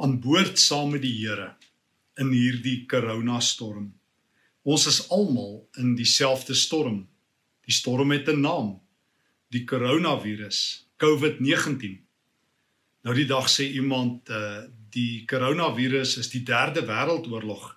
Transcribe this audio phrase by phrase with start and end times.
[0.00, 1.54] aan boord saam met die Here
[2.20, 3.90] in hierdie koronastorm.
[4.64, 7.02] Ons is almal in dieselfde storm.
[7.64, 8.80] Die storm het 'n naam.
[9.50, 12.00] Die koronavirus, COVID-19.
[13.02, 17.76] Nou die dag sê iemand uh die koronavirus is die derde wêreldoorlog.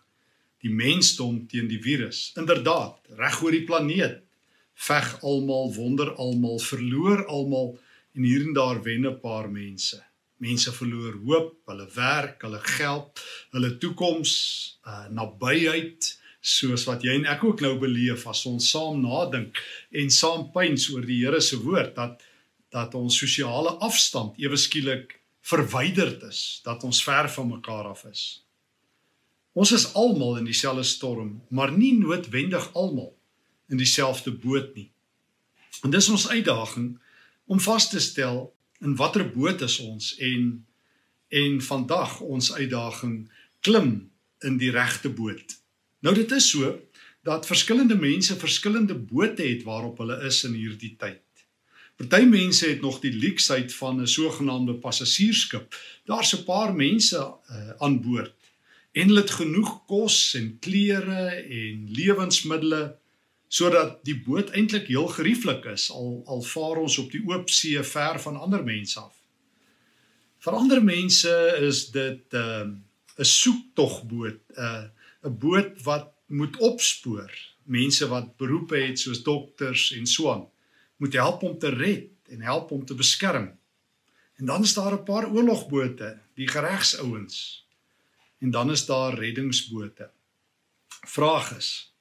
[0.62, 2.32] Die mensdom teen die virus.
[2.36, 4.24] Inderdaad, reg oor die planeet
[4.74, 7.78] veg almal, wonder almal, verloor almal
[8.16, 10.13] en hier en daar wen 'n paar mense.
[10.44, 13.24] Mense verloor hoop, hulle werk, hulle geld,
[13.56, 14.34] hulle toekoms,
[14.84, 16.12] uh nabyheid,
[16.44, 19.60] soos wat jy en ek ook nou beleef as ons saam nadink
[19.96, 22.24] en saam pyns oor die Here se woord dat
[22.74, 25.12] dat ons sosiale afstand ewe skielik
[25.46, 28.24] verwyderd is, dat ons ver van mekaar af is.
[29.54, 33.12] Ons is almal in dieselfde storm, maar nie noodwendig almal
[33.70, 34.90] in dieselfde boot nie.
[35.86, 36.96] En dis ons uitdaging
[37.46, 38.48] om vas te stel
[38.84, 40.66] in watter boot is ons en
[41.34, 43.30] en vandag ons uitdaging
[43.66, 43.94] klim
[44.46, 45.56] in die regte boot.
[46.06, 46.76] Nou dit is so
[47.26, 51.22] dat verskillende mense verskillende bote het waarop hulle is in hierdie tyd.
[51.98, 55.76] Party mense het nog die leksheid van 'n sogenaamde passasiersskip.
[56.06, 58.36] Daar's 'n paar mense uh, aan boord
[58.92, 61.30] en hulle het genoeg kos en klere
[61.62, 63.02] en lewensmiddels
[63.54, 67.84] sodat die boot eintlik heel gerieflik is al al vaar ons op die oop see
[67.86, 69.14] ver van ander mense af.
[70.44, 74.86] Vir ander mense is dit 'n uh, 'n soektogboot, 'n uh,
[75.30, 77.32] 'n boot wat moet opspoor.
[77.64, 80.50] Mense wat beroepe het soos dokters en so aan,
[80.98, 83.52] moet help om te red en help om te beskerm.
[84.36, 87.68] En dan is daar 'n paar oorlogbote, die geregsouens.
[88.40, 90.10] En dan is daar reddingsbote.
[91.06, 91.93] Vraag is,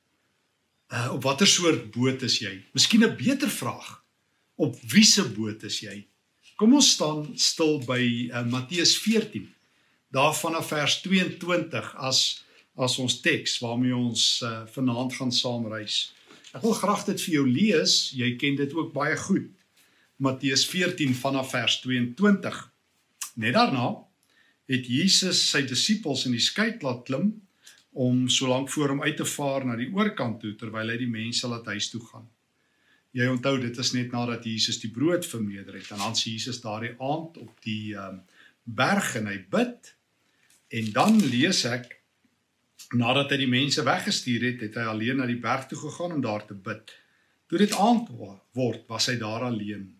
[0.92, 2.52] Uh op watter soort boot is jy?
[2.76, 4.04] Miskien 'n beter vraag.
[4.54, 6.06] Op wiese boot is jy?
[6.56, 9.48] Kom ons staan stil by uh, Matteus 14.
[10.12, 12.44] Daar vanaf vers 22 as
[12.76, 16.12] as ons teks waarmee ons uh, vanaand gaan saamreis.
[16.52, 18.12] Ek wil graag dit vir jou lees.
[18.16, 19.48] Jy ken dit ook baie goed.
[20.16, 22.60] Matteus 14 vanaf vers 22.
[23.34, 23.94] Net daarna
[24.68, 27.32] het Jesus sy disippels in die skei laat klim
[27.92, 31.10] om so lank voor hom uit te vaar na die oorkant toe terwyl hy die
[31.10, 32.28] mense laat huis toe gaan.
[33.12, 36.62] Jy onthou dit is net nadat Jesus die brood vermeerder het en dan sien Jesus
[36.64, 38.22] daardie aand op die um,
[38.64, 39.92] berg en hy bid
[40.72, 41.98] en dan lees ek
[42.96, 46.22] nadat hy die mense weggestuur het, het hy alleen na die berg toe gegaan om
[46.24, 46.92] daar te bid.
[47.48, 48.08] Toe dit aand
[48.56, 49.90] word, was hy daar alleen.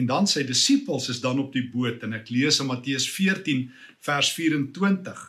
[0.00, 3.66] En dan sy disippels is dan op die boot en ek lees in Matteus 14
[4.00, 5.26] vers 24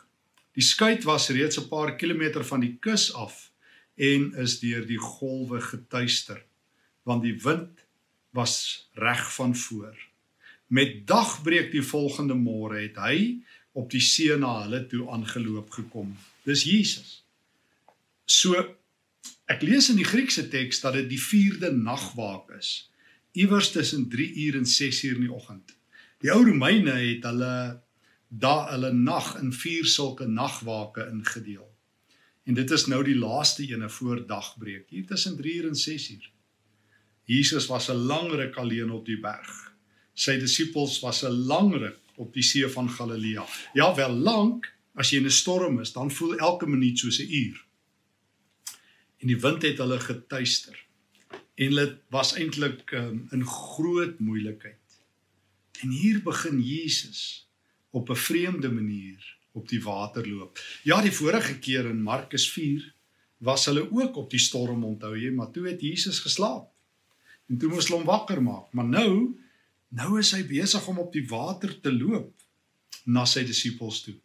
[0.57, 3.51] Die skuit was reeds 'n paar kilometer van die kus af
[3.95, 6.43] en is deur die golwe getuister
[7.03, 7.85] want die wind
[8.29, 9.97] was reg van voor.
[10.67, 13.41] Met dagbreek die volgende môre het hy
[13.71, 16.13] op die see na hulle toe aangeloop gekom.
[16.47, 17.23] Dis Jesus.
[18.25, 18.55] So
[19.51, 22.89] ek lees in die Griekse teks dat dit die 4de nagwaak is.
[23.35, 25.75] Iewers tussen 3 uur en 6 uur in die oggend.
[26.23, 27.81] Die ou Romeine het hulle
[28.31, 31.67] da hulle nag in vier sulke nagwake ingedeel.
[32.47, 36.09] En dit is nou die laaste ene voor dagbreek, hier tussen 3 uur en 6
[36.11, 36.29] uur.
[37.25, 39.73] Jesus was 'n lang ruk alleen op die berg.
[40.13, 43.45] Sy disippels was 'n lang ruk op die see van Galilea.
[43.73, 47.33] Ja, wel lank, as jy in 'n storm is, dan voel elke minuut soos 'n
[47.33, 47.65] uur.
[49.17, 50.85] En die wind het hulle getuister.
[51.55, 54.79] En hulle was eintlik um, in groot moeilikheid.
[55.81, 57.50] En hier begin Jesus
[57.91, 60.59] op 'n vreemde manier op die water loop.
[60.83, 62.93] Ja, die vorige keer in Markus 4
[63.37, 66.69] was hulle ook op die storm onthou jy, maar toe het Jesus geslaap.
[67.49, 68.71] En toe moes hulle hom wakker maak.
[68.71, 69.35] Maar nou,
[69.89, 72.33] nou is hy besig om op die water te loop
[73.05, 74.15] na sy disippels toe.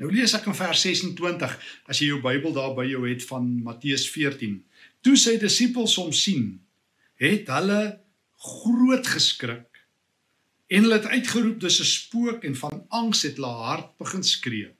[0.00, 3.48] Nou lees ek in vers 26 as jy jou Bybel daar by jou het van
[3.66, 4.62] Matteus 14.
[5.04, 6.54] Toe sy disippels hom sien,
[7.20, 7.82] het hulle
[8.40, 9.69] groot geskrik
[10.70, 14.70] En hulle het uitgeroep dis 'n spook en van angs het hulle hart begin skree.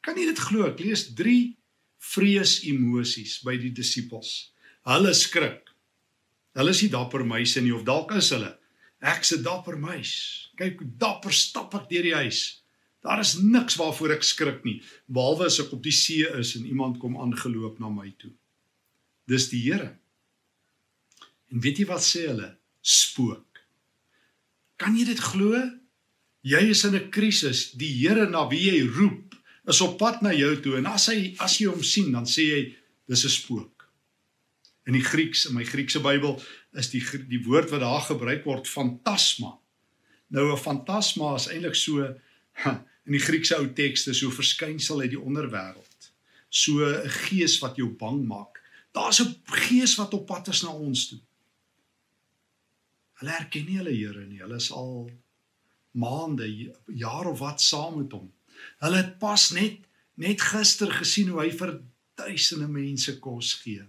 [0.00, 0.66] Kan jy dit glo?
[0.66, 1.56] Ek lees 3
[1.98, 4.52] vrees emosies by die disippels.
[4.86, 5.72] Hulle skrik.
[6.54, 8.52] Hulle is nie dapper meise nie of dalk is hulle.
[9.00, 10.12] Ek's 'n dapper meis.
[10.56, 12.62] Kyk hoe dapper stap ek deur die huis.
[13.02, 16.66] Daar is niks waarvoor ek skrik nie, behalwe as ek op die see is en
[16.66, 18.32] iemand kom aangeloop na my toe.
[19.26, 19.98] Dis die Here.
[21.52, 22.56] En weet jy wat sê hulle?
[22.82, 23.45] Spook.
[24.76, 25.56] Kan jy dit glo?
[26.46, 27.72] Jy is in 'n krisis.
[27.72, 29.34] Die Here na wie jy roep,
[29.66, 32.44] is op pad na jou toe en as hy as jy hom sien, dan sê
[32.54, 32.62] hy
[33.08, 33.88] dis 'n spook.
[34.86, 36.40] In die Grieks, in my Griekse Bybel,
[36.74, 39.58] is die die woord wat daar gebruik word fantasma.
[40.30, 42.14] Nou 'n fantasma is eintlik so
[43.06, 46.12] in die Griekse ou tekste so verskynsel uit die onderwêreld.
[46.48, 48.62] So 'n gees wat jou bang maak.
[48.92, 51.18] Daar's 'n gees wat op pad is na ons toe.
[53.20, 54.42] Hulle erken nie hulle Here nie.
[54.42, 55.08] Hulle is al
[55.96, 56.46] maande,
[56.92, 58.28] jaar of wat saam met hom.
[58.84, 59.84] Hulle het pas net
[60.16, 61.74] net gister gesien hoe hy vir
[62.16, 63.82] duisende mense kos gee.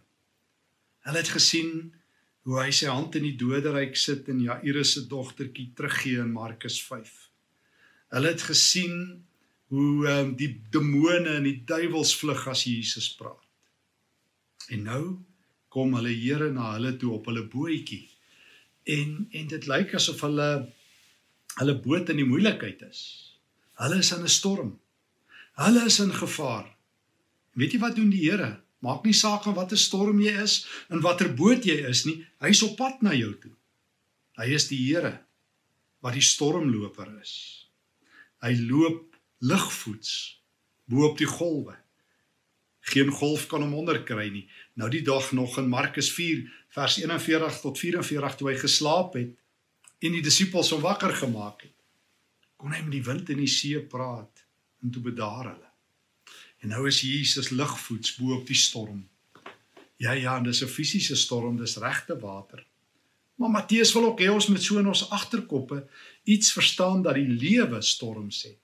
[1.07, 1.93] Hulle het gesien
[2.47, 6.81] hoe hy sy hand in die doderyk sit en Jairus se dogtertjie teruggee in Markus
[6.83, 7.13] 5.
[8.15, 8.99] Hulle het gesien
[9.71, 13.43] hoe um, die demone en die duiwels vlug as Jesus praat.
[14.71, 15.03] En nou
[15.71, 18.05] kom hulle Here na hulle toe op hulle bootjie.
[18.87, 20.49] En en dit lyk asof hulle
[21.57, 23.01] hulle boot in die moeilikheid is.
[23.81, 24.79] Hulle is in 'n storm.
[25.57, 26.67] Hulle is in gevaar.
[27.57, 28.61] Weet jy wat doen die Here?
[28.85, 32.61] Maak nie saak van watter storm jy is en watter boot jy is nie, hy's
[32.61, 33.53] op pad na jou toe.
[34.37, 35.17] Hy is die Here
[36.05, 37.33] wat die stormloper is.
[38.45, 40.11] Hy loop ligvoets
[40.85, 41.73] bo op die golwe.
[42.87, 44.45] Geen golf kan hom onderkry nie.
[44.79, 46.45] Nou die dag nog in Markus 4
[46.75, 49.33] vers 41 tot 44 toe hy geslaap het
[49.99, 51.73] en die disippels hom wakker gemaak het,
[52.55, 54.45] kon hy met die wind en die see praat
[54.85, 55.71] en toe bedaar hulle.
[56.61, 59.03] En nou is Jesus ligvoets bo op die storm.
[59.97, 62.65] Ja ja, en dis 'n fisiese storm, dis regte water.
[63.35, 65.87] Maar Matteus wil ook hê ons moet so in ons agterkoppe
[66.23, 68.59] iets verstaan dat die lewe storms het.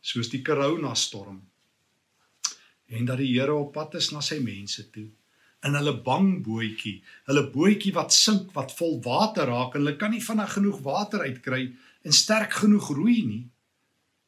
[0.00, 1.51] Soos die corona storm.
[2.92, 5.08] En dat die Here op pad is na sy mense toe
[5.66, 6.96] in hulle bang bootjie,
[7.28, 11.22] hulle bootjie wat sink, wat vol water raak en hulle kan nie vinnig genoeg water
[11.22, 11.62] uitkry
[12.02, 13.44] en sterk genoeg roei nie.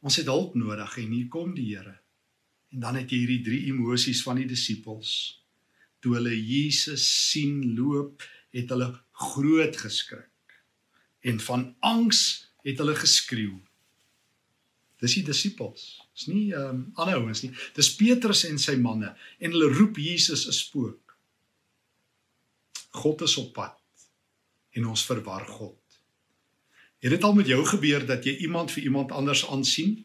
[0.05, 1.97] Ons het hulp nodig en hier kom die Here.
[2.75, 5.11] En dan het jy hierdie drie emosies van die disippels.
[6.03, 8.23] Toe hulle Jesus sien loop,
[8.55, 8.93] het hulle
[9.25, 10.59] groot geskrik.
[11.27, 12.21] En van angs
[12.67, 13.57] het hulle geskreeu.
[15.05, 15.87] Dis die disippels.
[16.17, 17.53] Dis nie ehm um, ander ouens nie.
[17.77, 21.17] Dis Petrus en sy manne en hulle roep Jesus 'n spook.
[22.95, 23.79] God is op pad
[24.75, 25.81] en ons verwar God.
[27.05, 30.05] Het dit al met jou gebeur dat jy iemand vir iemand anders aansien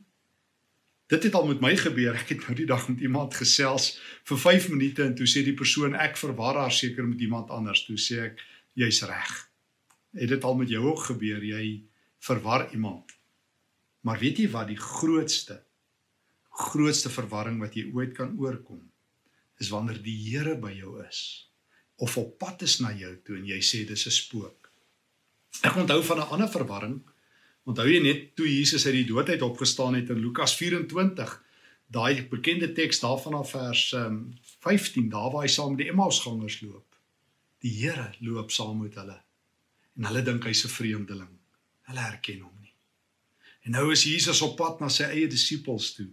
[1.10, 2.14] Dit het al met my gebeur.
[2.14, 3.96] Ek het nou die dag met iemand gesels
[4.30, 7.82] vir 5 minute en toe sê die persoon ek verwar haar seker met iemand anders.
[7.88, 8.44] Toe sê ek
[8.78, 9.32] jy's reg.
[10.14, 11.42] Het dit al met jou ook gebeur?
[11.42, 11.64] Jy
[12.22, 13.19] verwar iemand.
[14.02, 15.64] Maar weet jy wat die grootste
[16.60, 18.82] grootste verwarring wat jy ooit kan oorkom
[19.64, 21.22] is wanneer die Here by jou is
[21.96, 24.72] of op pad is na jou toe en jy sê dis 'n spook.
[25.64, 27.00] Ek onthou van 'n ander verwarring
[27.70, 31.36] Onthou jy net toe Jesus uit die dood uit opgestaan het in Lukas 24,
[31.94, 35.92] daai bekende teks daarvan af vers um, ehm, 15, daar waar hy saam met die
[35.94, 36.98] Emmausgangers loop.
[37.62, 39.20] Die Here loop saam met hulle.
[39.98, 41.34] En hulle dink hy's 'n vreemdeling.
[41.90, 42.59] Hulle herken hom.
[43.70, 46.08] En nou is Jesus op pad na sy eie disippels toe.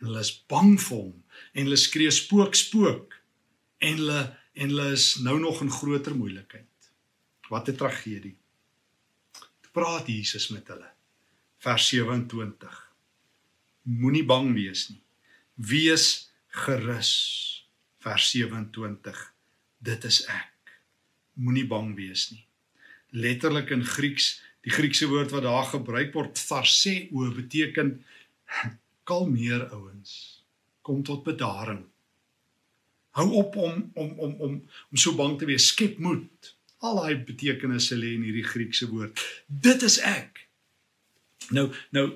[0.00, 1.12] En hulle is bang vir hom
[1.54, 3.14] en hulle skree spook spook
[3.78, 4.24] en hulle
[4.56, 6.90] en hulle is nou nog in groter moeilikheid.
[7.52, 8.34] Wat 'n tragedie
[9.76, 10.88] praat Jesus met hulle.
[11.62, 12.76] Vers 27.
[13.82, 15.02] Moenie bang wees nie.
[15.54, 16.32] Wees
[16.64, 17.12] gerus.
[18.00, 19.20] Vers 27.
[19.78, 20.72] Dit is ek.
[21.36, 22.46] Moenie bang wees nie.
[23.10, 28.00] Letterlik in Grieks, die Griekse woord wat daar gebruik word, tharseo, beteken
[29.06, 30.42] kalmeer ouens.
[30.82, 31.84] Kom tot bedaring.
[33.16, 34.56] Hou op om om om om
[34.90, 35.70] om so bang te wees.
[35.70, 36.50] Skep moed.
[36.84, 39.22] Al daai betekenisse lê in hierdie Griekse woord.
[39.46, 40.42] Dit is ek.
[41.54, 42.08] Nou nou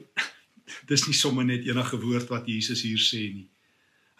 [0.91, 3.49] dis nie sommer net enige woord wat Jesus hier sê nie.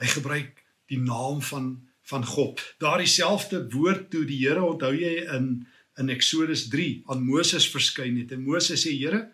[0.00, 1.75] Hy gebruik die naam van
[2.11, 2.62] van God.
[2.83, 5.52] Daardie selfde woord toe die Here onthou jy in
[6.00, 9.26] in Eksodus 3 aan Moses verskyn het en Moses sê Here,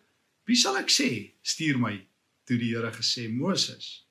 [0.46, 1.10] wie sal ek sê
[1.42, 1.94] stuur my?
[2.46, 4.06] Toe die Here gesê Moses,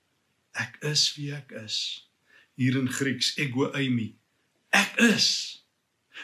[0.55, 2.07] ek is wie ek is.
[2.55, 4.13] Hier in Grieks ego eimi.
[4.75, 5.55] Ek is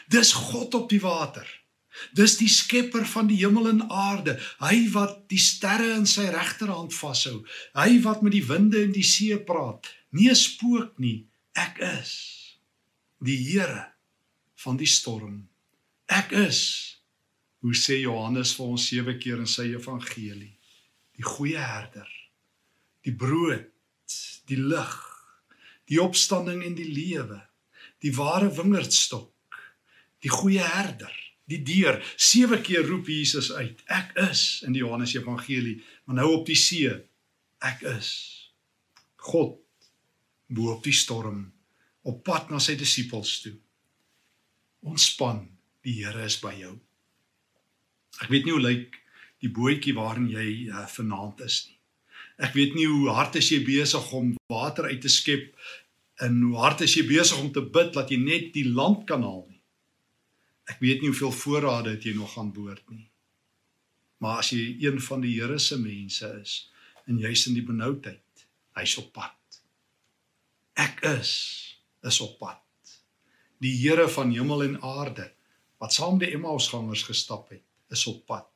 [0.08, 1.46] Dis God op die water.
[2.16, 4.38] Dis die skepper van die hemel en aarde.
[4.64, 7.42] Hy wat die sterre in sy regterhand vashou.
[7.76, 9.90] Hy wat met die winde en die see praat.
[10.16, 11.28] Nie 'n spook nie.
[11.54, 12.12] Ek is
[13.20, 13.92] die Here
[14.56, 15.51] van die storm.
[16.12, 16.60] Ek is
[17.62, 20.52] hoe sê Johannes vir ons sewe keer in sy evangelie.
[21.16, 22.08] Die goeie herder.
[23.06, 23.68] Die brood,
[24.50, 24.96] die lig,
[25.90, 27.40] die opstanding en die lewe.
[28.02, 29.32] Die ware wingerdstok
[30.22, 31.12] die goeie herder,
[31.50, 31.98] die deur.
[32.16, 36.58] Sewe keer roep Jesus uit: Ek is in die Johannes Evangelie, maar nou op die
[36.58, 36.92] see.
[37.62, 38.12] Ek is
[39.22, 39.58] God
[40.52, 41.44] bo op die storm
[42.02, 43.54] op pad na sy disippels toe.
[44.90, 45.44] Ontspan,
[45.86, 46.76] die Here is by jou.
[48.22, 48.98] Ek weet nie hoe lyk
[49.42, 51.78] die bootjie waarin jy uh, vanaand is nie.
[52.42, 55.50] Ek weet nie hoe hard is jy besig om water uit te skep
[56.22, 59.24] en hoe hard is jy besig om te bid dat jy net die land kan
[59.26, 59.60] haal nie.
[60.70, 63.08] Ek weet nie hoeveel voorrade het jy nog aan boord nie.
[64.22, 66.56] Maar as jy een van die Here se mense is
[67.10, 68.46] en jy's in die benoudheid,
[68.78, 69.58] hy's op pad.
[70.78, 71.32] Ek is
[72.06, 72.62] is op pad.
[73.62, 75.28] Die Here van hemel en aarde
[75.82, 78.48] wat saam met die Emmausgangers gestap het, is op pad.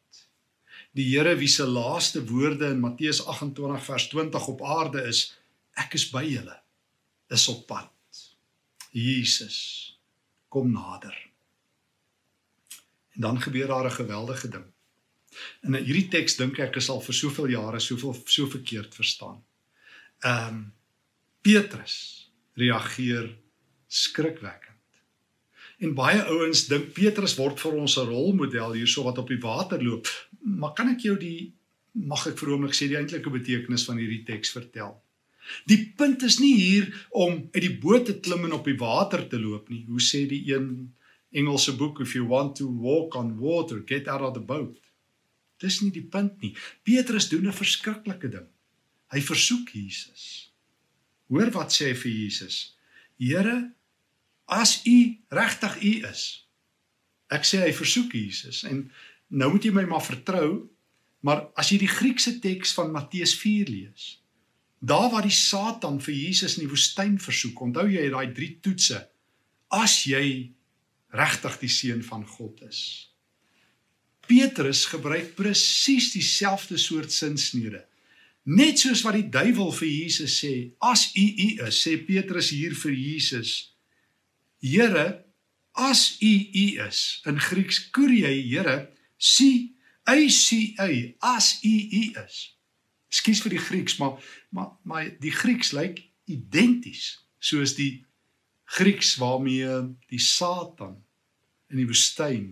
[0.95, 5.25] Die Here wie se laaste woorde in Matteus 28 vers 20 op aarde is,
[5.75, 6.55] ek is by julle,
[7.35, 8.23] is op pad.
[8.95, 9.59] Jesus
[10.49, 11.17] kom nader.
[13.17, 14.69] En dan gebeur daar 'n geweldige ding.
[15.63, 19.45] In hierdie teks dink ek is al vir soveel jare soveel so verkeerd verstaan.
[20.21, 20.73] Ehm um,
[21.43, 23.37] Petrus reageer
[23.87, 24.66] skrikwekkend.
[25.79, 29.83] En baie ouens dink Petrus word vir ons 'n rolmodel hierso wat op die water
[29.83, 30.09] loop.
[30.41, 31.53] Maar kan ek jou die
[31.93, 35.03] mag ek vir oomblik sê die eintlike betekenis van hierdie teks vertel?
[35.67, 39.29] Die punt is nie hier om uit die boot te klim en op die water
[39.29, 39.85] te loop nie.
[39.87, 40.93] Hoe sê die een
[41.37, 44.79] Engelse boek if you want to walk on water, get out of the boat.
[45.61, 46.55] Dis nie die punt nie.
[46.85, 48.49] Petrus doen 'n verskriklike ding.
[49.13, 50.53] Hy versoek Jesus.
[51.29, 52.77] Hoor wat sê hy vir Jesus?
[53.19, 53.73] Here,
[54.47, 54.99] as u
[55.29, 56.25] regtig u is.
[57.33, 58.87] Ek sê hy versoek Jesus en
[59.35, 60.69] nou moet jy my maar vertrou,
[61.27, 64.07] maar as jy die Griekse teks van Matteus 4 lees,
[64.79, 69.01] daar waar die Satan vir Jesus in die woestyn versoek, onthou jy daai drie toetse,
[69.75, 70.55] as jy
[71.17, 72.81] regtig die seun van God is.
[74.27, 77.85] Petrus gebruik presies dieselfde soort sinsnede.
[78.47, 82.75] Net soos wat die duiwel vir Jesus sê, as u u is, sê Petrus hier
[82.79, 83.76] vir Jesus,
[84.67, 85.25] Here,
[85.77, 89.77] as U U is, in Grieks Kyrie, Here, si,
[90.09, 92.41] ei si ei, as U U is.
[93.13, 94.19] Ekskuus vir die Grieks, maar
[94.51, 98.05] maar maar die Grieks lyk identies soos die
[98.77, 100.97] Grieks waarmee die Satan
[101.71, 102.49] in die woestyn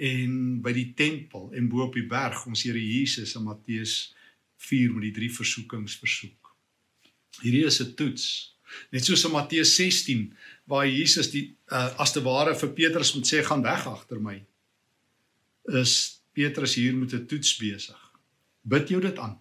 [0.00, 0.32] en
[0.64, 4.14] by die tempel en bo op die berg ons Here Jesus in Matteus
[4.66, 6.54] 4 met die drie versoekings versoek.
[7.44, 8.56] Hierdie is 'n toets.
[8.90, 10.36] Net soos in Matteus 16
[10.70, 14.36] waar Jesus die uh, as te ware vir Petrus moet sê gaan weg agter my.
[15.80, 17.98] Is Petrus hier met 'n toets besig.
[18.62, 19.40] Bid jou dit aan.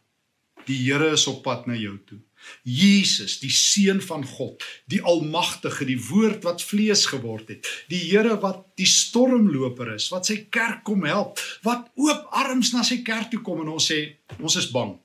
[0.65, 2.19] Die Here is op pad na jou toe.
[2.63, 7.67] Jesus, die seun van God, die almagtige, die woord wat vlees geword het.
[7.91, 12.83] Die Here wat die stormloper is, wat sy kerk kom help, wat oop arms na
[12.83, 14.00] sy kerk toe kom en ons sê
[14.39, 14.95] ons is bang.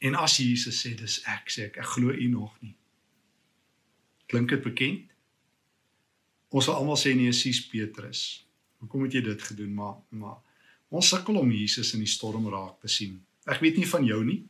[0.00, 2.74] En as Jesus sê dis ek, sê ek ek glo u nog nie.
[4.30, 5.09] Klink dit bekend?
[6.50, 8.42] Ons sal almal sê nee, sies Petrus.
[8.82, 9.74] Hoekom het jy dit gedoen?
[9.76, 10.38] Maar maar
[10.90, 13.20] ons sukkel om Jesus in die storm raak te sien.
[13.46, 14.40] Ek weet nie van jou nie.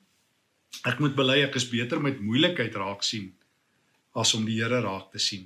[0.89, 3.29] Ek moet bely ek is beter met moeilikheid raak sien
[4.17, 5.45] as om die Here raak te sien.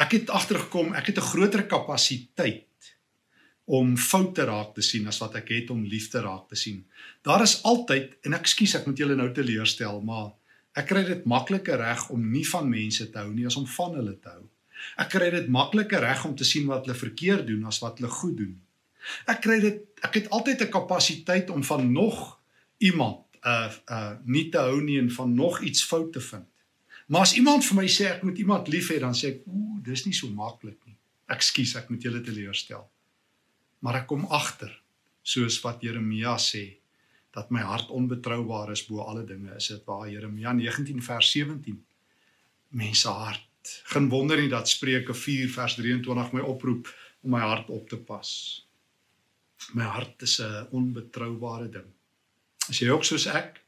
[0.00, 2.94] Ek het agtergekom, ek het 'n groter kapasiteit
[3.64, 6.84] om foute raak te sien as wat ek het om liefde raak te sien.
[7.22, 10.32] Daar is altyd en ek skuis ek moet julle nou teleurstel, maar
[10.74, 13.94] ek kry dit makliker reg om nie van mense te hou nie as om van
[13.94, 14.44] hulle te hou.
[14.96, 18.10] Ek kry dit makliker reg om te sien wat hulle verkeerd doen as wat hulle
[18.12, 18.54] goed doen.
[19.30, 22.38] Ek kry dit ek het altyd 'n kapasiteit om van nog
[22.78, 26.46] iemand uh uh nie te hou nie en van nog iets fout te vind.
[27.06, 29.82] Maar as iemand vir my sê ek moet iemand lief hê, dan sê ek, ooh,
[29.82, 30.94] dis nie so maklik nie.
[31.26, 32.84] Ekskuus, ek moet julle teleurstel.
[33.82, 34.70] Maar ek kom agter,
[35.22, 36.78] soos wat Jeremia sê,
[37.34, 39.50] dat my hart onbetroubaar is bo alle dinge.
[39.56, 41.84] Is dit waar Jeremia 19 vers 17?
[42.78, 43.49] Mense hart
[43.92, 46.88] Geen wonder nie dat Spreuke 4 vers 23 my oproep
[47.20, 48.30] om my hart op te pas.
[49.76, 51.88] My hart is 'n onbetroubare ding.
[52.68, 53.60] As jy ook soos ek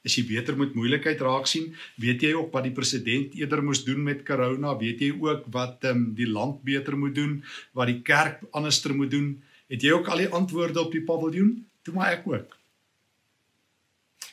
[0.00, 3.82] As jy beter met moeilikheid raak sien, weet jy ook wat die president eerder moes
[3.84, 7.42] doen met corona, weet jy ook wat ehm um, die land beter moet doen,
[7.76, 9.34] wat die kerk anderster moet doen.
[9.68, 11.52] Het jy ook al die antwoorde op die paviljoen?
[11.84, 12.56] Toe maar ek ook.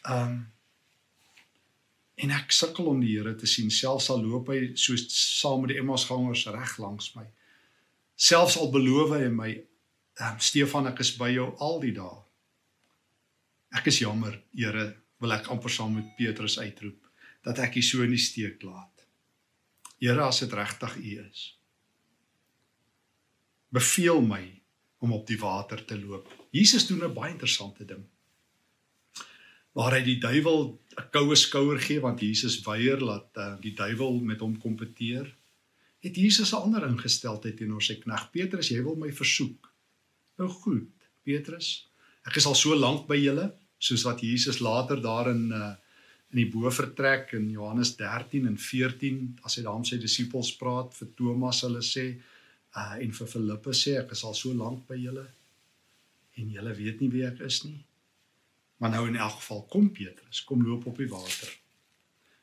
[0.08, 0.46] Ehm um,
[2.18, 5.74] en ek sukkel om die Here te sien selfs al loop hy soos saam met
[5.74, 7.26] die Emmausgangers reg langs my.
[8.18, 9.52] Selfs al beloof hy my
[10.26, 12.24] um, Stefan ek is by jou al die dae.
[13.78, 14.90] Ek is jammer Here
[15.22, 17.04] wil ek amper saam met Petrus uitroep
[17.46, 19.06] dat ek u so in die steek laat.
[20.02, 21.46] Here as dit regtig u is
[23.78, 24.42] beveel my
[25.04, 26.30] om op die water te loop.
[26.56, 28.06] Jesus doen 'n baie interessante ding
[29.78, 34.20] waar hy die duiwel 'n koue skouer gee want Jesus weier laat uh, die duiwel
[34.20, 35.30] met hom kompeteer.
[36.02, 39.70] Het Jesus 'n ander ingesteldheid teenoor sy knegt Petrus, jy wil my versoek.
[40.38, 40.90] Nou goed,
[41.24, 41.88] Petrus,
[42.26, 43.54] ek is al so lank by julle.
[43.78, 45.76] soos wat Jesus later daar in uh
[46.28, 50.50] in die bo vertrek in Johannes 13 en 14 as hy daar met sy disippels
[50.60, 52.04] praat vir Thomas hulle sê
[52.76, 55.24] uh en vir Filippus sê ek is al so lank by julle
[56.36, 57.80] en julle weet nie wie ek is nie.
[58.78, 61.54] Maar nou in elk geval kom Petrus, kom loop op die water.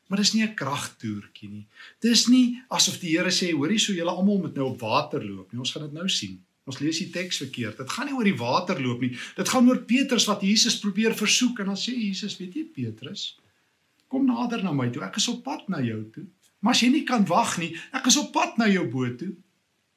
[0.07, 1.67] Maar dis nie 'n kragtoertjie nie.
[1.99, 5.51] Dis nie asof die Here sê hoorie so julle almal moet nou op water loop
[5.51, 5.59] nie.
[5.59, 6.43] Ons gaan dit nou sien.
[6.65, 7.77] Ons lees die teks verkeerd.
[7.77, 9.17] Dit gaan nie oor die water loop nie.
[9.35, 13.39] Dit gaan oor Petrus wat Jesus probeer versoek en dan sê Jesus, weet jy Petrus,
[14.07, 15.03] kom nader na my toe.
[15.03, 16.25] Ek is op pad na jou toe.
[16.59, 19.35] Maar as jy nie kan wag nie, ek is op pad na jou boot toe.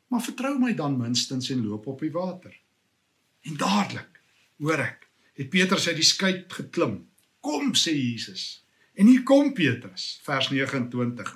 [0.09, 2.53] Maar vertrou my dan minstens en loop op die water.
[3.49, 4.21] En dadelik,
[4.61, 5.08] hoor ek,
[5.39, 7.05] het Petrus uit die skei geklim.
[7.41, 8.65] Kom sê Jesus.
[8.99, 11.31] En hier kom Petrus, vers 29.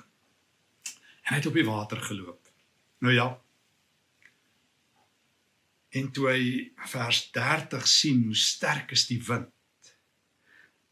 [1.23, 2.51] En hy het op die water geloop.
[3.03, 3.29] Nou ja.
[5.93, 6.43] En toe hy
[6.89, 9.51] vers 30 sien hoe sterk is die wind,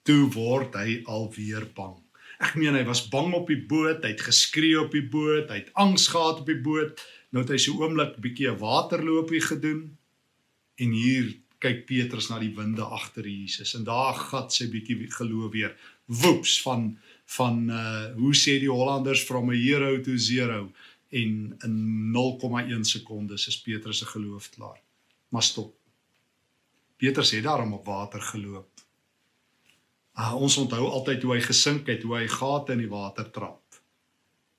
[0.07, 1.97] toe word hy alweer bang.
[2.41, 5.59] Ek meen hy was bang op die boot, hy het geskree op die boot, hy
[5.61, 7.01] het angs gehad op die boot.
[7.33, 9.97] Nou het hy so oomblik 'n bietjie 'n waterloopie gedoen.
[10.77, 15.51] En hier kyk Petrus na die winde agter Jesus en daar gat sy bietjie geloof
[15.53, 15.75] weer.
[16.05, 16.95] Woeps van
[17.37, 20.71] van uh hoe sê die Hollanders from a hero to zero
[21.11, 21.75] en in
[22.15, 24.81] 0,1 sekondes is Petrus se geloof klaar.
[25.29, 25.75] Maar stop.
[26.97, 28.69] Petrus het daarom op water geloop.
[30.15, 33.79] Uh, ons onthou altyd hoe hy gesink het, hoe hy gate in die water trap.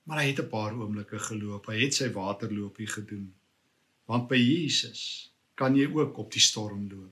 [0.03, 1.65] Maar hy het 'n paar oomblikke geloop.
[1.67, 3.33] Hy het sy waterloopie gedoen.
[4.05, 7.11] Want by Jesus kan jy ook op die storm loop.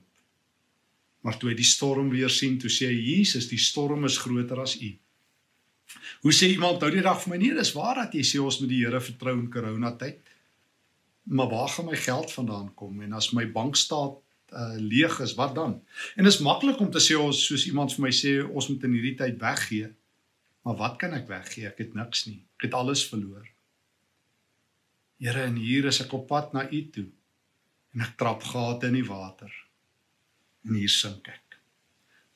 [1.22, 4.62] Maar toe hy die storm weer sien, toe sê hy Jesus, die storm is groter
[4.64, 4.90] as u.
[6.22, 8.58] Hoe sê iemand nou die dag vir my nee, dis waar dat jy sê ons
[8.62, 10.20] moet die Here vertrou in corona tyd.
[11.30, 14.18] Maar waar gaan my geld vandaan kom en as my bankstaat
[14.52, 15.78] uh leeg is, wat dan?
[16.18, 18.82] En dit is maklik om te sê ons soos iemand vir my sê ons moet
[18.84, 19.88] in hierdie tyd weggee.
[20.66, 21.70] Maar wat kan ek weggee?
[21.70, 22.42] Ek het niks nie.
[22.58, 23.46] Ek het alles verloor.
[25.22, 27.06] Here, en hier is ek op pad na U toe.
[27.92, 29.52] En ek trap gate in die water.
[30.66, 31.42] En hier sink ek.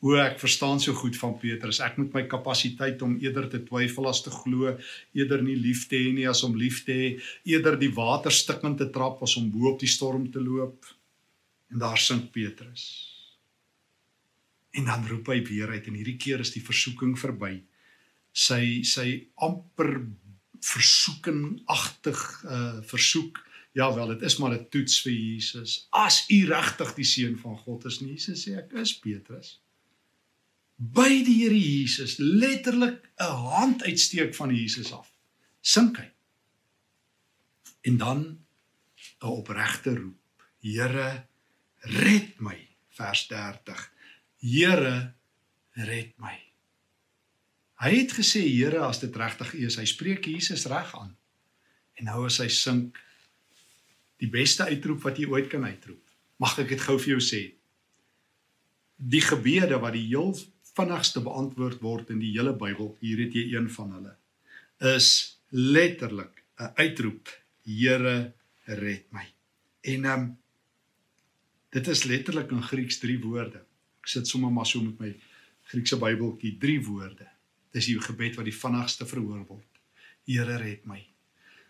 [0.05, 1.81] O, ek verstaan so goed van Petrus.
[1.81, 4.75] Ek moet my kapasiteit om eerder te twyfel as te glo,
[5.17, 7.09] eerder nie lief te hê nie as om lief te hê,
[7.49, 10.85] eerder die water stikkend te trap as om bo op die storm te loop.
[11.73, 12.85] En daar sink Petrus.
[14.77, 17.57] En dan roep hy weer uit en hierdie keer is die versoeking verby.
[18.37, 19.09] Sy sy
[19.43, 19.95] amper
[20.67, 23.41] versoekingagtig uh versoek.
[23.77, 25.87] Ja wel, dit is maar 'n toets vir Jesus.
[25.91, 29.61] As u regtig die seun van God is, nie Jesus sê ek is Petrus.
[30.77, 35.13] By die Here Jesus letterlik 'n hand uitsteek van Jesus af.
[35.61, 36.11] Sink hy.
[37.81, 38.21] En dan
[39.21, 40.47] 'n opregte roep.
[40.61, 41.27] Here
[41.81, 43.93] red my vers 30
[44.41, 45.15] Here
[45.73, 46.39] red my
[47.77, 51.17] Hy het gesê Here as dit regtig is hy spreek Jesus reg aan
[51.97, 52.99] en nou as hy sink
[54.23, 56.03] die beste uitroep wat jy ooit kan uitroep
[56.43, 57.43] mag ek dit gou vir jou sê
[58.97, 60.33] die gebede wat die heel
[60.77, 64.17] vinnigste beantwoord word in die hele Bybel hier het jy een van hulle
[64.97, 65.11] is
[65.51, 67.35] letterlik 'n uitroep
[67.67, 68.33] Here
[68.67, 69.27] red my
[69.83, 70.27] en ehm um,
[71.77, 73.61] Dit is letterlik in Grieks drie woorde.
[74.01, 75.11] Ek sit sommer maar so met my
[75.69, 77.27] Griekse Bybeltjie, drie woorde.
[77.75, 79.81] Dis die gebed wat die vinnigste verhoor word.
[80.25, 81.03] Here red my.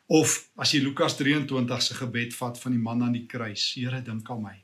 [0.07, 4.03] Of as jy Lukas 23 se gebed vat van die man aan die kruis, Here
[4.07, 4.55] dink aan my.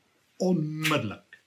[0.42, 1.40] Onmiddellik.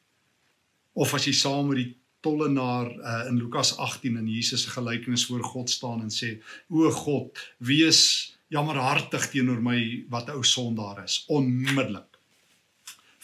[0.96, 1.92] Of as jy saam met die
[2.26, 6.90] tollenaar uh, in Lukas 18 in Jesus se gelykenis voor God staan en sê: "O
[6.92, 9.80] God, wees jammerhartig teenoor my
[10.10, 12.16] wat ou sondaar is." Onmiddellik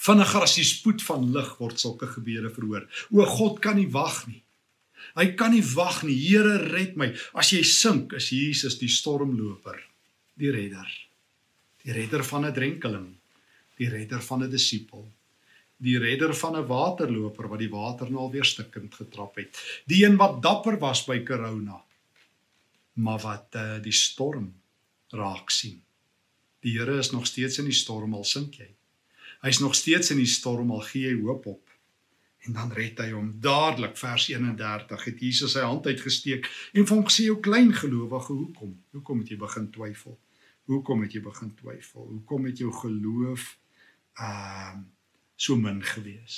[0.02, 2.88] vinniger as die spoed van lig word sulke gebede verhoor.
[3.14, 4.42] O God kan nie wag nie.
[5.18, 6.16] Hy kan nie wag nie.
[6.16, 7.12] Here red my.
[7.38, 9.78] As jy sink, is Jesus die stormloper,
[10.41, 10.89] die redder.
[11.82, 13.10] Die redder van 'n drenkeling,
[13.77, 15.06] die redder van 'n disipel,
[15.77, 19.58] die redder van 'n waterloper wat die water nou alweer stikkend getrap het.
[19.86, 21.82] Die een wat dapper was by corona,
[22.93, 24.54] maar wat uh, die storm
[25.10, 25.82] raak sien.
[26.62, 28.69] Die Here is nog steeds in die storm al sink jy.
[29.41, 31.69] Hy's nog steeds in die storm al gee hy hoop op.
[32.45, 36.95] En dan red hy hom dadelik vers 31 het Jesus sy hand uitgesteek en vir
[36.95, 40.17] hom gesê jou klein gelowige hoekom hoekom het jy begin twyfel
[40.72, 42.08] hoekom het jy begin twyfel?
[42.16, 43.58] Hoekom het jou geloof
[44.20, 44.90] ehm uh,
[45.42, 46.38] so min gewees?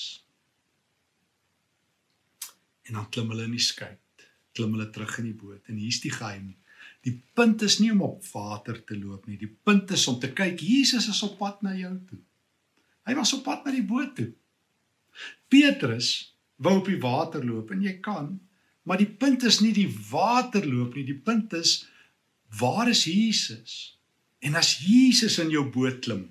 [2.87, 3.97] En dan klim hulle in die skei
[4.53, 5.63] klim hulle terug in die boot.
[5.69, 6.53] En hier's die geheim.
[7.03, 9.39] Die punt is nie om op water te loop nie.
[9.39, 12.21] Die punt is om te kyk Jesus is op pad na jou toe.
[13.07, 14.29] Hy was op pad na die boot toe.
[15.51, 16.13] Petrus
[16.63, 18.37] wou op die water loop en jy kan,
[18.87, 21.83] maar die punt is nie die water loop nie, die punt is
[22.59, 23.97] waar is Jesus?
[24.43, 26.27] En as Jesus in jou boot klim,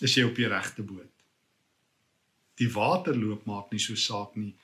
[0.00, 1.10] is jy op die regte boot.
[2.60, 4.54] Die waterloop maak nie so saak nie.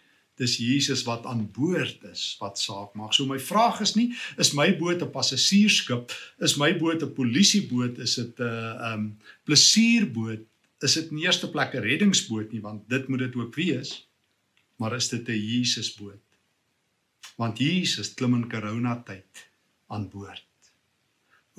[0.41, 3.13] Dis Jesus wat aan boord is wat saak maak.
[3.13, 4.09] So my vraag is nie
[4.41, 10.47] is my boot 'n passasiersskip, is my boot 'n polisieboot, is dit 'n um plesierboot,
[10.81, 14.09] is dit in eerste plek 'n reddingsboot nie want dit moet dit ook wees.
[14.79, 16.25] Maar is dit 'n Jesusboot?
[17.37, 19.49] Want Jesus klim in corona tyd
[19.89, 20.50] aan boord.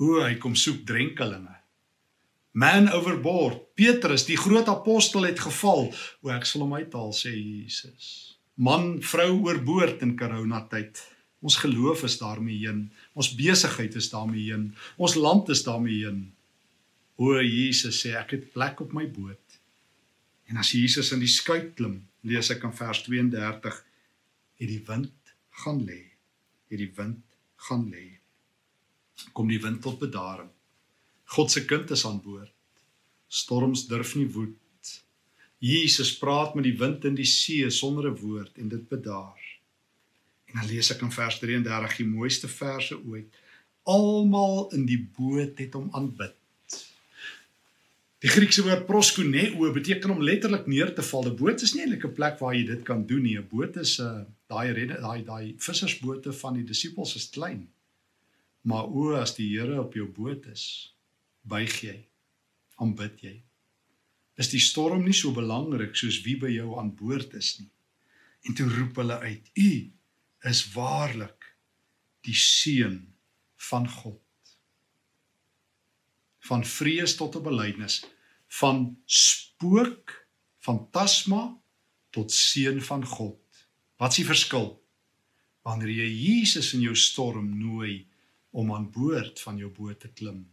[0.00, 1.56] O, hy kom soek drenkelinge.
[2.52, 3.60] Man overboard.
[3.74, 5.88] Petrus, die groot apostel het geval.
[6.20, 8.36] O, ek sal hom uithaal sê Jesus.
[8.60, 11.00] Man, vrou oorboord in corona tyd.
[11.42, 12.84] Ons geloof is daarmee heen.
[13.18, 14.68] Ons besigheid is daarmee heen.
[14.96, 16.22] Ons land is daarmee heen.
[17.18, 19.58] O Jesus sê ek het plek op my boot.
[20.52, 23.78] En as Jesus in die skuit klim, lees ek in vers 32,
[24.60, 26.02] het die wind gaan lê.
[26.70, 27.24] Het die wind
[27.68, 28.21] gaan lê.
[29.32, 30.50] Kom die wind tot bedaring.
[31.24, 32.52] God se kind is aan boord.
[33.28, 34.58] Storms durf nie woed.
[35.62, 39.40] Jesus praat met die wind en die see sonder 'n woord en dit bedaar.
[40.46, 43.28] En dan lees ek in vers 33 die mooiste verse ooit.
[43.82, 46.36] Almal in die boot het hom aanbid.
[48.22, 51.24] Die Griekse woord proskuneo beteken om letterlik neer te val.
[51.26, 53.38] 'n Boot is nie eintlik 'n plek waar jy dit kan doen nie.
[53.38, 57.68] 'n Boot is 'n uh, daai redde daai daai vissersbote van die disippels is klein.
[58.62, 60.64] Maar o as die Here op jou boot is,
[61.42, 61.96] buig jy,
[62.78, 63.36] aanbid jy.
[64.38, 67.70] Is die storm nie so belangrik soos wie by jou aan boord is nie?
[68.48, 69.72] En toe roep hulle uit: U
[70.50, 71.50] is waarlik
[72.26, 73.12] die seun
[73.70, 74.20] van God.
[76.48, 78.02] Van vrees tot 'n belydenis,
[78.60, 80.26] van spook,
[80.58, 81.58] fantasma
[82.10, 83.38] tot seun van God.
[83.96, 84.82] Wat is die verskil?
[85.62, 88.11] Wanneer jy Jesus in jou storm nooi
[88.52, 90.44] om aan boord van jou boot te klim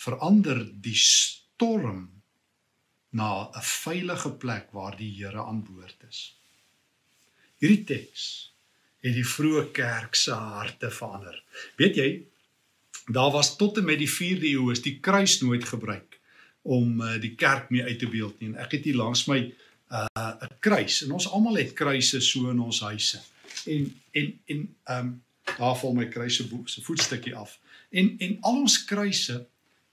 [0.00, 2.08] verander die storm
[3.10, 6.36] na 'n veilige plek waar die Here aan boord is.
[7.58, 8.52] Hierdie teks
[9.04, 11.42] het die vroeë kerk se harte verander.
[11.76, 12.22] Weet jy,
[13.06, 16.20] daar was tot en met die 4de eeu is die kruis nooit gebruik
[16.62, 18.48] om uh, die kerk mee uit te beeld nie.
[18.48, 19.40] En ek het hier langs my
[19.90, 23.20] 'n uh, kruis en ons almal het kruise so in ons huise.
[23.66, 25.22] En en en ehm um,
[25.60, 27.58] daar val my kruise se voetstukkie af.
[27.90, 29.36] En en al ons kruise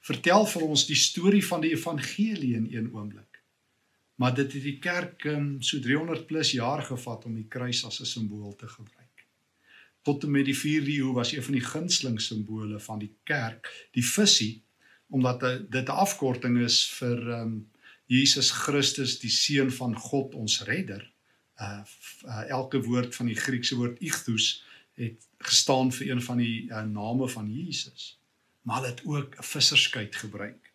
[0.08, 3.42] vertel vir ons die storie van die evangelie in een oomblik.
[4.18, 8.00] Maar dit het die kerk um, so 300 plus jaar gevat om die kruis as
[8.02, 9.26] 'n simbool te gebruik.
[10.02, 13.68] Tot en met die 4de eeu was een van die gunsteling simbole van die kerk
[13.92, 14.64] die visie
[15.10, 15.40] omdat
[15.72, 17.70] dit 'n afkorting is vir um,
[18.06, 21.12] Jesus Christus die seun van God ons redder.
[21.62, 21.84] Uh,
[22.26, 24.64] uh elke woord van die Griekse woord ichthus
[24.98, 28.18] het gestaan vir een van die uh, name van Jesus
[28.68, 30.74] maar hulle het ook 'n visserskuit gebruik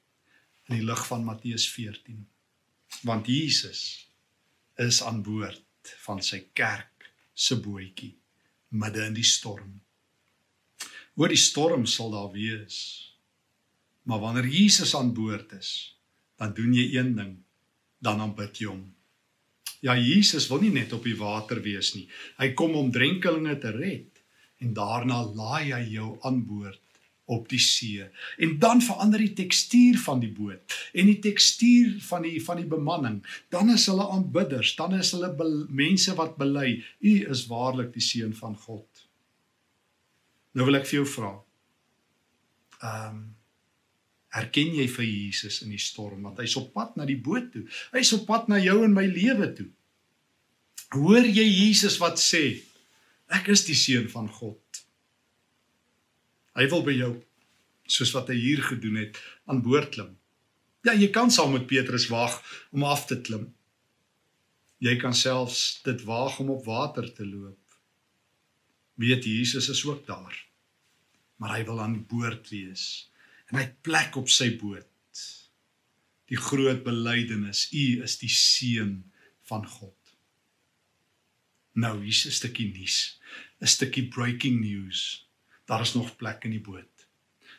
[0.66, 2.28] in die lig van Matteus 14.
[3.02, 4.08] Want Jesus
[4.74, 8.16] is aan boord van sy kerk se bootjie
[8.68, 9.80] midde in die storm.
[11.14, 12.78] Oor die storm sal daar wees.
[14.02, 15.98] Maar wanneer Jesus aan boord is,
[16.37, 17.37] dan doen jy een ding,
[17.98, 18.94] dan aanbid jy hom.
[19.80, 22.08] Ja, Jesus wil nie net op die water wees nie.
[22.38, 24.12] Hy kom om drenkelinge te red
[24.62, 26.81] en daarna laai hy jou aan boord
[27.33, 28.05] op die see.
[28.42, 32.68] En dan verander die tekstuur van die boot en die tekstuur van die van die
[32.68, 33.20] bemanning.
[33.53, 35.33] Dan is hulle aanbidders, dan is hulle
[35.70, 39.07] mense wat bely, U is waarlik die seun van God.
[40.53, 41.37] Nou wil ek vir jou vra.
[42.83, 43.22] Ehm um,
[44.33, 47.66] erken jy vir Jesus in die storm want hy's op pad na die boot toe.
[47.92, 49.68] Hy's op pad na jou en my lewe toe.
[50.96, 52.62] Hoor jy Jesus wat sê?
[53.32, 54.82] Ek is die seun van God.
[56.58, 57.12] Hy wil by jou
[57.88, 59.18] soos wat hy hier gedoen het
[59.48, 60.12] aan boord klim.
[60.84, 62.38] Ja, jy kan saam met Petrus waag
[62.74, 63.48] om af te klim.
[64.82, 67.58] Jy kan selfs dit waag om op water te loop.
[69.00, 70.34] Weet Jesus is ook daar.
[71.38, 73.08] Maar hy wil aan boord wees
[73.48, 74.88] en hy het plek op sy boot.
[76.32, 78.94] Die groot belydenis: U is die seun
[79.48, 79.96] van God.
[81.72, 83.18] Nou, hier's 'n stukkie nuus,
[83.62, 85.29] 'n stukkie breaking news
[85.64, 87.07] daar is nog plek in die boot.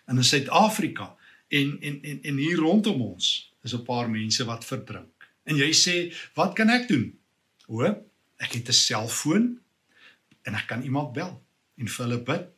[0.05, 1.15] En in Suid-Afrika
[1.47, 5.29] en en en en hier rondom ons is 'n paar mense wat verdrink.
[5.43, 7.19] En jy sê, "Wat kan ek doen?"
[7.67, 7.81] O,
[8.37, 9.59] ek het 'n selfoon
[10.41, 11.43] en ek kan iemand bel
[11.77, 12.49] en vir hulle bid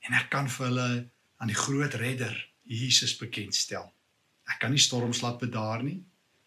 [0.00, 3.92] en ek kan vir hulle aan die groot redder Jesus bekendstel.
[4.46, 6.02] Ek kan nie storms laat bedaar nie.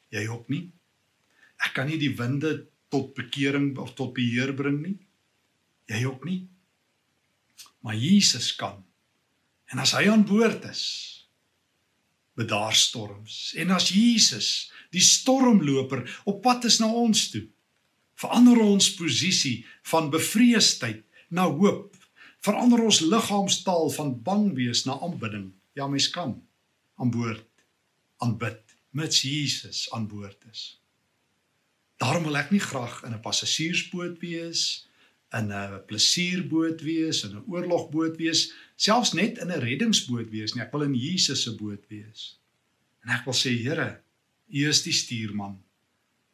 [0.10, 0.72] Jy ook nie.
[1.66, 5.05] Ek kan nie die winde tot bekering of tot beheer bring nie.
[5.92, 6.48] Jy ook nie.
[7.86, 8.84] Maar Jesus kan.
[9.70, 10.84] En as hy aan boord is,
[12.36, 13.54] bedaar storms.
[13.56, 17.46] En as Jesus, die stormloper, op pad is na ons toe,
[18.20, 21.96] verander ons posisie van bevreesdheid na hoop.
[22.46, 25.50] Verander ons liggaamstaal van bang wees na aanbidding.
[25.76, 26.38] Ja, mens kan
[26.96, 27.48] aan boord
[28.24, 28.62] aanbid
[28.96, 30.80] met Jesus aan boord is.
[32.00, 34.88] Daarom wil ek nie graag in 'n passasiersboot wees,
[35.40, 40.64] in 'n plesierboot wees, in 'n oorlogboot wees, selfs net in 'n reddingsboot wees nie.
[40.64, 42.40] Ek wil in Jesus se boot wees.
[43.04, 44.02] En ek wil sê, Here,
[44.48, 45.64] U is die stuurman.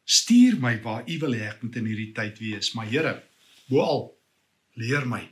[0.04, 2.74] Stuur my waar U wil hê ek moet in hierdie tyd wees.
[2.74, 3.22] Maar Here,
[3.68, 4.18] boal
[4.74, 5.22] leer my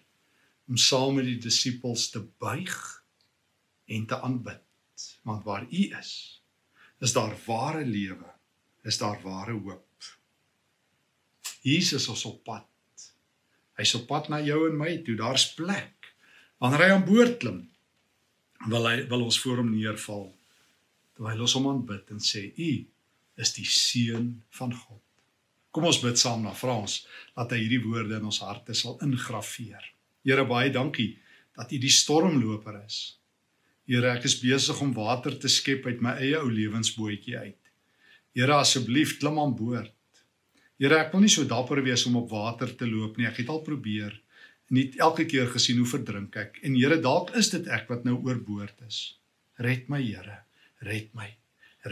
[0.69, 3.05] om saam met die disippels te buig
[3.91, 4.63] en te aanbid.
[5.27, 6.43] Want waar U is,
[7.01, 8.31] is daar ware lewe,
[8.85, 9.87] is daar ware hoop.
[11.63, 12.70] Jesus is op pad.
[13.81, 15.17] Hy's op pad na jou en my toe.
[15.19, 16.11] Daar's plek.
[16.61, 17.61] Wanneer hy aan boord klim,
[18.69, 20.27] wil hy wil ons voor hom neerval.
[21.17, 22.73] Terwyl ons hom aanbid en sê: "U
[23.41, 25.01] is die seun van God."
[25.71, 27.05] Kom ons bid saam na Frans
[27.37, 29.85] dat hy hierdie woorde in ons harte sal ingraveer.
[30.27, 31.15] Here baie dankie
[31.57, 33.17] dat U die stormloper is.
[33.91, 37.71] Here, ek is besig om water te skep uit my eie ou lewensbootjie uit.
[38.37, 39.95] Here, asseblief klim aan boord.
[40.81, 43.27] Here, ek wil nie so dapper wees om op water te loop nie.
[43.29, 44.15] Ek het al probeer.
[44.73, 46.57] Net elke keer gesien hoe verdrink ek.
[46.65, 49.01] En Here, dalk is dit ek wat nou oorboord is.
[49.61, 50.39] Red my, Here.
[50.89, 51.27] Red my.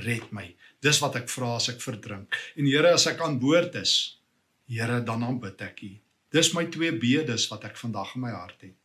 [0.06, 0.46] Red my.
[0.84, 2.38] Dis wat ek vra as ek verdrink.
[2.56, 3.92] En Here, as ek aan boord is,
[4.72, 5.90] Here, dan aanbid ek U.
[6.32, 8.78] Dis my twee bedes wat ek vandag in my hart het.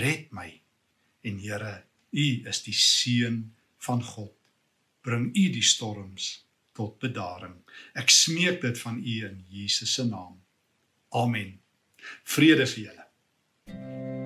[0.00, 0.48] Red my.
[1.28, 1.74] En Here,
[2.16, 3.42] U is die seun
[3.84, 4.32] van God.
[5.04, 6.45] Bring U die storms
[6.76, 7.56] tot bedaring.
[7.96, 10.36] Ek smeek dit van U in Jesus se naam.
[11.16, 11.56] Amen.
[12.36, 13.04] Vrede vir julle.
[13.66, 14.25] thank you